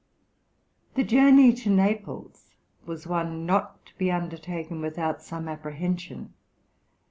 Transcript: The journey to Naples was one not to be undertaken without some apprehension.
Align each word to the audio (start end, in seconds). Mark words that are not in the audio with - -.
The 0.95 1.03
journey 1.03 1.53
to 1.53 1.69
Naples 1.69 2.55
was 2.87 3.05
one 3.05 3.45
not 3.45 3.85
to 3.85 3.95
be 3.99 4.09
undertaken 4.11 4.81
without 4.81 5.21
some 5.21 5.47
apprehension. 5.47 6.33